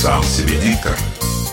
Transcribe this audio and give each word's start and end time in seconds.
Сам 0.00 0.22
себе 0.22 0.56
диктор 0.60 0.96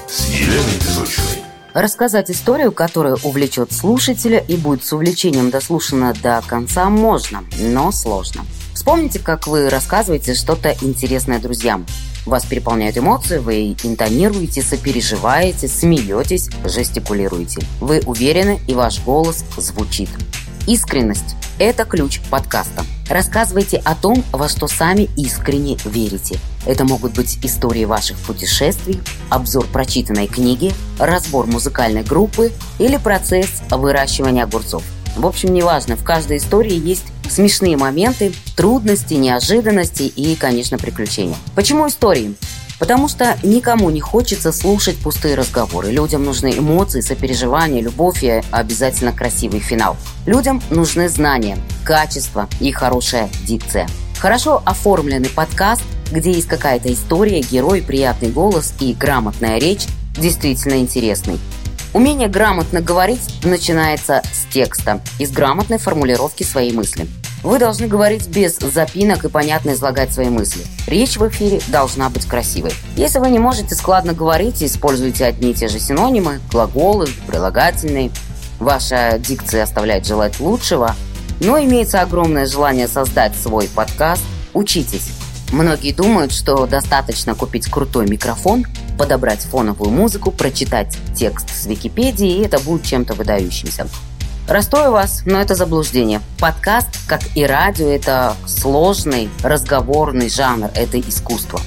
с 0.08 0.28
Еленой 0.28 0.76
Песочной. 0.80 1.42
Рассказать 1.74 2.30
историю, 2.30 2.72
которая 2.72 3.18
увлечет 3.24 3.72
слушателя 3.72 4.38
и 4.38 4.56
будет 4.56 4.86
с 4.86 4.94
увлечением 4.94 5.50
дослушана 5.50 6.14
до 6.22 6.44
конца, 6.46 6.92
можно, 6.92 7.44
но 7.58 7.92
сложно. 7.92 8.46
Вспомните, 8.76 9.18
как 9.18 9.48
вы 9.48 9.72
рассказываете 9.72 10.36
что-то 10.36 10.76
интересное 10.84 11.40
друзьям. 11.40 11.88
Вас 12.28 12.46
переполняют 12.46 13.00
эмоции, 13.00 13.40
вы 13.40 13.76
интонируете, 13.82 14.62
сопереживаете, 14.62 15.68
смеетесь, 15.68 16.52
жестикулируете. 16.64 17.66
Вы 17.82 18.04
уверены, 18.06 18.60
и 18.68 18.76
ваш 18.76 19.02
голос 19.04 19.44
звучит. 19.58 20.10
Искренность– 20.68 21.36
это 21.58 21.84
ключ 21.84 22.22
подкаста. 22.30 22.86
Рассказывайте 23.10 23.78
о 23.86 23.94
том, 23.94 24.24
во 24.32 24.50
что 24.50 24.68
сами 24.68 25.10
искренне 25.16 25.78
верите. 25.86 26.40
Это 26.66 26.86
могут 26.86 27.14
быть 27.14 27.38
истории 27.44 27.86
ваших 27.86 28.18
путешествий, 28.18 29.00
обзор 29.30 29.68
прочитанной 29.68 30.26
книги, 30.28 30.74
разбор 30.98 31.46
музыкальной 31.46 32.04
группы 32.04 32.52
или 32.80 32.98
процесс 32.98 33.62
выращивания 33.70 34.44
огурцов. 34.44 34.84
В 35.16 35.28
общем, 35.28 35.54
неважно, 35.54 35.96
в 35.96 36.04
каждой 36.04 36.38
истории 36.38 36.76
есть 36.76 37.06
смешные 37.30 37.78
моменты, 37.78 38.34
трудности, 38.56 39.14
неожиданности 39.14 40.04
и, 40.04 40.36
конечно, 40.36 40.78
приключения. 40.78 41.38
Почему 41.56 41.88
истории? 41.88 42.36
Потому 42.80 43.08
что 43.08 43.38
никому 43.44 43.90
не 43.90 44.02
хочется 44.02 44.52
слушать 44.52 44.98
пустые 44.98 45.36
разговоры. 45.36 45.92
Людям 45.92 46.26
нужны 46.26 46.58
эмоции, 46.58 47.00
сопереживания, 47.00 47.82
любовь 47.82 48.24
и 48.24 48.42
обязательно 48.52 49.14
красивый 49.14 49.62
финал. 49.62 49.96
Людям 50.26 50.62
нужны 50.72 51.08
знания, 51.08 51.58
качество 51.86 52.50
и 52.60 52.72
хорошая 52.72 53.30
дикция. 53.46 53.88
Хорошо 54.20 54.62
оформленный 54.66 55.30
подкаст, 55.30 55.84
где 56.12 56.32
есть 56.32 56.48
какая-то 56.48 56.92
история, 56.92 57.42
герой, 57.42 57.82
приятный 57.82 58.30
голос 58.30 58.74
и 58.80 58.94
грамотная 58.94 59.60
речь, 59.60 59.86
действительно 60.18 60.80
интересный. 60.80 61.40
Умение 61.94 62.28
грамотно 62.28 62.82
говорить 62.82 63.22
начинается 63.44 64.22
с 64.34 64.52
текста, 64.52 65.00
из 65.20 65.32
грамотной 65.32 65.78
формулировки 65.78 66.44
своей 66.44 66.74
мысли. 66.74 67.08
Вы 67.44 67.60
должны 67.60 67.88
говорить 67.88 68.28
без 68.28 68.58
запинок 68.58 69.24
и 69.24 69.30
понятно 69.30 69.72
излагать 69.72 70.12
свои 70.12 70.30
мысли. 70.30 70.66
Речь 70.88 71.18
в 71.18 71.28
эфире 71.30 71.62
должна 71.68 72.10
быть 72.10 72.26
красивой. 72.26 72.74
Если 72.98 73.20
вы 73.20 73.30
не 73.30 73.38
можете 73.38 73.76
складно 73.76 74.14
говорить 74.14 74.64
и 74.64 74.66
используете 74.66 75.26
одни 75.26 75.52
и 75.52 75.54
те 75.54 75.68
же 75.68 75.80
синонимы, 75.80 76.40
глаголы, 76.52 77.08
прилагательные, 77.28 78.10
ваша 78.60 79.20
дикция 79.20 79.64
оставляет 79.64 80.08
желать 80.08 80.40
лучшего, 80.40 80.96
но 81.40 81.60
имеется 81.60 82.02
огромное 82.02 82.46
желание 82.46 82.88
создать 82.88 83.36
свой 83.36 83.68
подкаст, 83.68 84.24
учитесь. 84.54 85.10
Многие 85.52 85.94
думают, 85.94 86.32
что 86.32 86.66
достаточно 86.66 87.36
купить 87.36 87.70
крутой 87.70 88.08
микрофон, 88.08 88.66
подобрать 88.98 89.42
фоновую 89.42 89.92
музыку, 89.92 90.32
прочитать 90.32 90.98
текст 91.16 91.50
с 91.50 91.66
Википедии, 91.66 92.38
и 92.38 92.42
это 92.42 92.60
будет 92.60 92.84
чем-то 92.84 93.14
выдающимся. 93.14 93.88
Расстрою 94.48 94.92
вас, 94.92 95.24
но 95.26 95.40
это 95.40 95.56
заблуждение. 95.56 96.22
Подкаст, 96.40 96.90
как 97.08 97.22
и 97.36 97.46
радио, 97.46 97.88
это 97.88 98.36
сложный 98.46 99.30
разговорный 99.44 100.30
жанр, 100.30 100.70
это 100.76 101.00
искусство. 101.00 101.60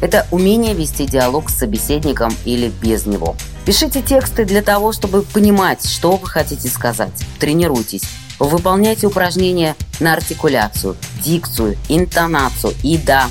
Это 0.00 0.26
умение 0.30 0.74
вести 0.74 1.06
диалог 1.06 1.50
с 1.50 1.58
собеседником 1.58 2.32
или 2.44 2.68
без 2.68 3.06
него. 3.06 3.36
Пишите 3.64 4.00
тексты 4.00 4.44
для 4.44 4.62
того, 4.62 4.92
чтобы 4.92 5.22
понимать, 5.22 5.84
что 5.84 6.16
вы 6.16 6.26
хотите 6.26 6.68
сказать. 6.68 7.12
Тренируйтесь. 7.38 8.04
Выполняйте 8.38 9.06
упражнения 9.06 9.76
на 10.00 10.12
артикуляцию, 10.14 10.96
дикцию, 11.22 11.76
интонацию 11.88 12.72
и, 12.82 12.96
да, 12.96 13.28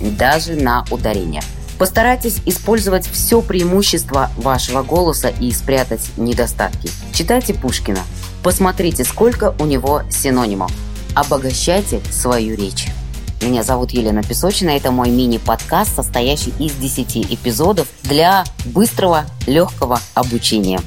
даже 0.00 0.54
на 0.54 0.84
ударение. 0.90 1.42
Постарайтесь 1.78 2.40
использовать 2.44 3.06
все 3.06 3.40
преимущество 3.40 4.30
вашего 4.36 4.82
голоса 4.82 5.28
и 5.28 5.50
спрятать 5.52 6.10
недостатки. 6.16 6.90
Читайте 7.12 7.54
Пушкина. 7.54 8.00
Посмотрите, 8.42 9.04
сколько 9.04 9.54
у 9.58 9.64
него 9.64 10.02
синонимов. 10.10 10.70
Обогащайте 11.14 12.00
свою 12.10 12.56
речь. 12.56 12.88
Меня 13.42 13.62
зовут 13.62 13.92
Елена 13.92 14.22
Песочина. 14.22 14.70
Это 14.70 14.90
мой 14.90 15.08
мини-подкаст, 15.08 15.96
состоящий 15.96 16.52
из 16.58 16.72
10 16.72 17.32
эпизодов 17.32 17.88
для 18.02 18.44
быстрого, 18.66 19.24
легкого 19.46 20.00
обучения. 20.14 20.80